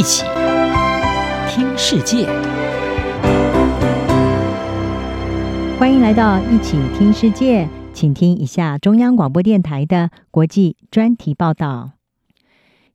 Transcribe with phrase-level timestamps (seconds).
[0.00, 0.24] 一起
[1.46, 2.24] 听世界，
[5.78, 11.90] 欢迎来到一起听世界，请听一下中央广播电台的国际专题报道。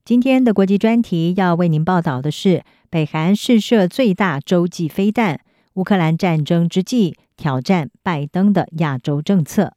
[0.03, 5.41] 今天的国际专题要为您报道的是：北韩试射最大洲际飞弹，
[5.75, 9.73] 乌克兰战争之际挑战拜登的亚洲政策。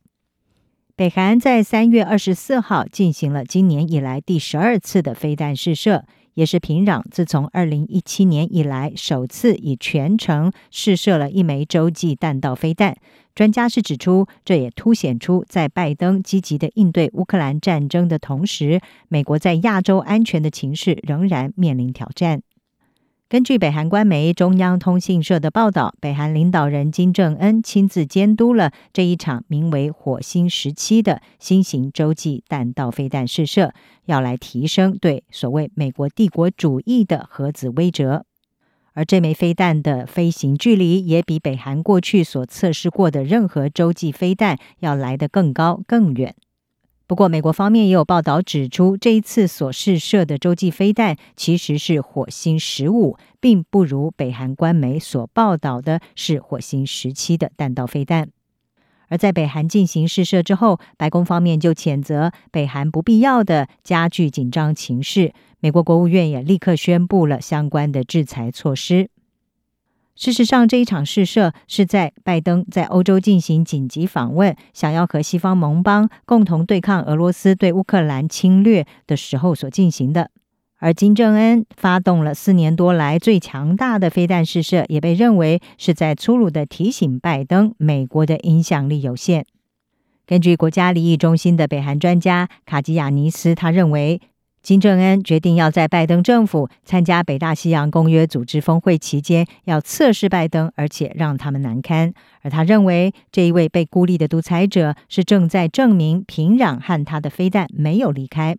[0.97, 6.07] 北韩在三月二十四号进行了今年以来第十二次的飞弹试射，
[6.39, 12.97] 也是平壤自从二零一七年以来首次以全程试射了一枚洲际弹道飞弹。
[13.35, 22.41] 专家是指出，这也凸显出在拜登积极的应对乌克兰战争的同时，美国在亚洲安全的情势仍然面临挑战。
[23.31, 33.75] 根据北韩官媒中央通讯社的报道，北韩领导人金正恩亲自监督了这一场名为“火星十七”的新型洲际弹道飞弹试射，
[34.07, 38.23] 要来提升对所谓美国帝国主义的核子威慑。
[38.95, 46.35] 而这枚飞弹的飞行距离也比北韩过去所测试过的任何洲际飞弹要来得更高更远。
[47.09, 58.29] 不过，美国方面也有报道指出，这一次所试射的洲际飞弹其实是火星十五，并不如北韩官媒所报道的是火星十七的弹道飞弹。
[59.09, 69.09] 而在北韩进行试射之后，白宫方面就谴责北韩不必要的加剧紧张情势，美国国务院也立刻宣布了相关的制裁措施。
[70.19, 80.33] 事实上，这一场试射是在拜登在欧洲进行紧急访问，想要和西方盟邦共同对抗俄罗斯对乌克兰侵略的时候所进行的。
[80.79, 89.47] 而金正恩发动了四年多来最强大的飞弹试射，也被认为是在粗鲁地提醒拜登，美国的影响力有限。
[90.27, 94.21] 根据国家利益中心的北韩专家卡基亚尼斯，他认为。
[94.69, 102.13] 金正恩决定要在拜登政府参加北大西洋公约组织峰会期间，要测试拜登，而且让他们难堪。
[102.43, 108.59] 而他认为，这一位被孤立的独裁者是正在证明平壤和他的飞弹没有离开。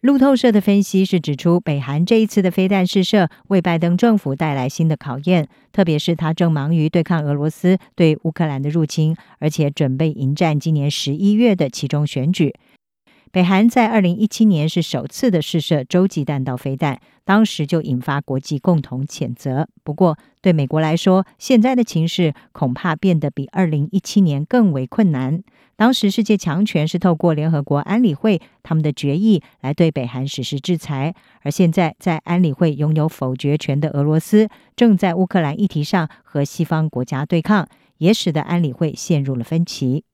[0.00, 12.52] 路透社的分析是指出，北韩这一次的飞弹试射为拜登政府带来新的考验，特别是他正忙于对抗俄罗斯对乌克兰的入侵，而且准备迎战今年十一月的其中选举。
[13.30, 19.68] 北韩在二零一七年是首次的试射洲际弹道飞弹，当时就引发国际共同谴责。
[19.84, 25.42] 不过，对美国来说，现在的情势恐怕变得比二零一七年更为困难。
[25.76, 37.68] 当时世界强权是透过联合国安理会他们的决议来对北韩实施制裁，而现在在安理会拥有否决权的俄罗斯正在乌克兰议题上和西方国家对抗，
[37.98, 40.04] 也使得安理会陷入了分歧。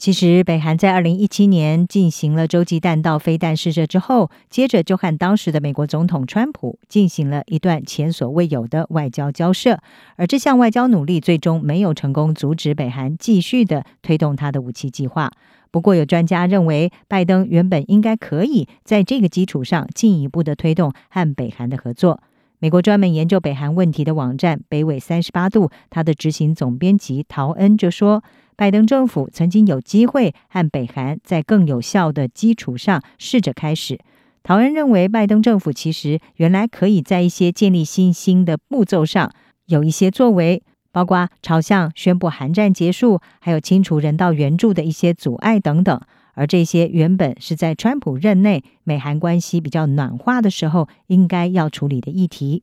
[0.00, 9.78] 其实，北韩在二零一七年进行了洲际弹道飞弹试射之后，接着就和当时的美国总统川普进行了一段前所未有的外交交涉，
[10.16, 15.30] 而这项外交努力最终没有成功阻止北韩继续的推动他的武器计划。
[15.70, 22.22] 不过，有专家认为，拜登原本应该可以在这个基础上进一步的推动和北韩的合作。
[22.60, 28.22] 美国专门研究北韩问题的网站北纬三十八度，它的执行总编辑陶恩就说。
[28.54, 33.98] 拜登政府曾经有机会和北韩在更有效的基础上试着开始。
[34.42, 39.32] 陶恩认为，拜登政府其实原来可以在一些建立信心的步骤上
[39.64, 45.98] 有一些作为，包括朝向宣布韩战结束，还有清除人道援助的一些阻碍等等。
[46.34, 52.62] 而这些原本是在川普任内美韩关系比较暖化的时候应该要处理的议题。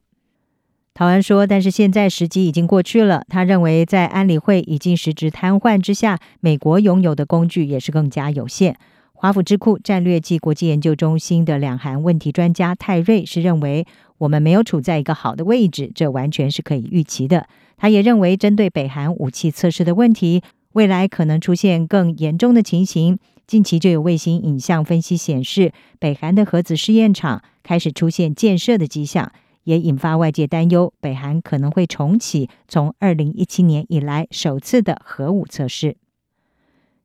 [0.94, 3.24] 陶安说：“但是现在时机已经过去了。
[3.30, 8.76] 他认为，在安理会已经实质瘫痪之下，美国拥有的工具也是更加有限。”
[9.14, 13.86] 华府智库战略暨国际研究中心的两韩问题专家泰瑞是认为，
[14.20, 17.48] 我们没有处在一个好的位置，这完全是可以预期的。
[17.78, 20.42] 他也认为，针对北韩武器测试的问题，
[20.74, 23.20] 未来可能出现更严重的情形。
[23.48, 29.32] 近期就有卫星影像分析显示，北韩的核子试验场开始出现建设的迹象。
[29.64, 35.98] 也引发外界担忧，北韩可能会重启从二零一七年以来首次的核武测试。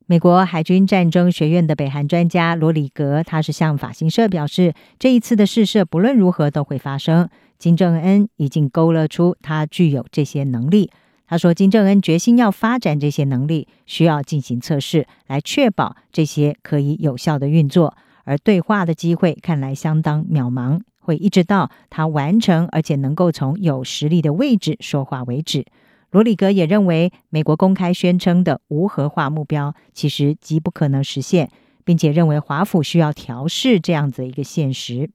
[0.05, 7.29] 美国海军战争学院的北韩专家罗里格，他是向法新社表示，这一次的试射不论如何都会发生。
[7.59, 10.89] 金正恩已经勾勒出他具有这些能力。
[11.25, 20.81] 他说，金正恩决心要发展这些能力，需要进行测试来确保这些可以有效的运作，而对话的机会看来相当渺茫。
[20.99, 25.65] 会一直到他完成，而且能够从有实力的位置说话为止。
[26.11, 31.49] 罗里格也认为，美国公开宣称的无核化目标其实极不可能实现，
[31.83, 35.09] 并且认为华府需要调试这样子一个现实。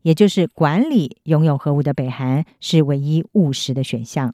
[0.00, 4.32] 也就是管理拥有核武的北韩是唯一务实的选项。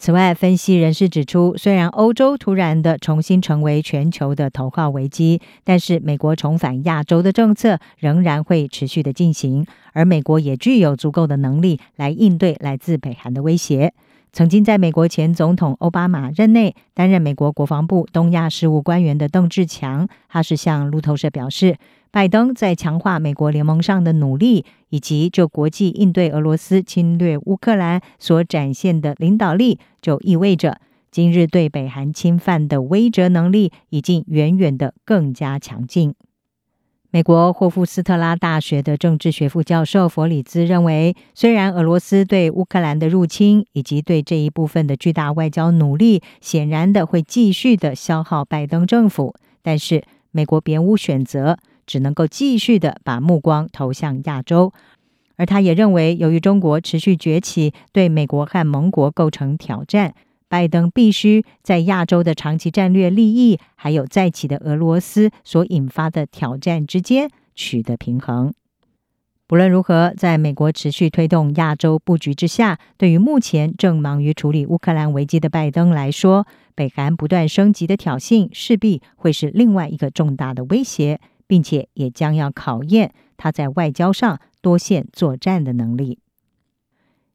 [0.00, 13.92] 此外，分析人士指出，虽然欧洲突然的重新成为全球的头号危机，但是美国重返亚洲的政策仍然会持续的进行，而美国也具有足够的能力来应对来自北韩的威胁。
[14.32, 21.76] 曾经在美国前总统奥巴马任内担任美国国防部东亚事务官员的邓志强，他是向路透社表示，
[22.10, 36.14] 拜登在强化美国联盟上的努力，以及就国际应对俄罗斯侵略乌克兰所展现的领导力，就意味着今日对北韩侵犯的威慑能力已经远远的更加强劲。
[37.10, 51.58] 美国霍夫斯特拉大学的政治学副教授弗里兹认为，虽然俄罗斯对乌克兰的入侵以及对这一部分的巨大外交努力，显然的会继续的消耗拜登政府，但是美国别无选择，
[51.88, 54.72] 只能够继续的把目光投向亚洲。
[55.34, 60.14] 而他也认为，由于中国持续崛起，对美国和盟国构成挑战。
[60.50, 68.54] 拜登必须在亚洲的长期战略利益，还有再起的俄罗斯所引发的挑战之间取得平衡。
[69.46, 86.20] 不论如何，在美国持续推动亚洲布局之下，对于目前正忙于处理乌克兰危机的拜登来说，北韩不断升级的挑衅势必会是另外一个重大的威胁，并且也将要考验他在外交上多线作战的能力。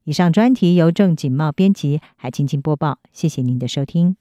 [0.06, 3.00] 以上专题由郑锦茂编辑，还请播报。
[3.12, 4.16] 谢谢您的收听。